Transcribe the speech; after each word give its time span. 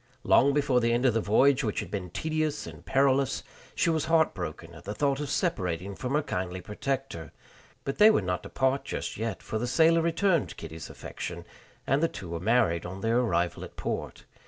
Long 0.23 0.51
before 0.51 0.79
the 0.81 0.93
end 0.93 1.05
of 1.05 1.13
the 1.13 1.21
voyage, 1.21 1.63
which 1.63 1.79
had 1.79 1.91
been 1.91 2.09
tedious 2.09 2.65
and 2.65 2.83
perilous, 2.83 3.43
she 3.75 3.91
was 3.91 4.05
heartbroken 4.05 4.73
at 4.73 4.83
the 4.83 4.95
thought 4.95 5.19
of 5.19 5.29
separating 5.29 5.93
from 5.93 6.15
her 6.15 6.23
kindly 6.23 6.59
protector; 6.59 7.31
but 7.83 7.99
they 7.99 8.09
were 8.09 8.23
not 8.23 8.41
to 8.41 8.49
part 8.49 8.83
just 8.83 9.15
yet, 9.15 9.43
for 9.43 9.59
the 9.59 9.67
sailor 9.67 10.01
returned 10.01 10.57
Kitty's 10.57 10.89
affection, 10.89 11.45
and 11.85 12.01
the 12.01 12.07
two 12.07 12.29
were 12.29 12.39
married 12.39 12.83
on 12.83 13.01
their 13.01 13.19
arrival 13.19 13.63
at 13.63 13.75
port. 13.77 14.25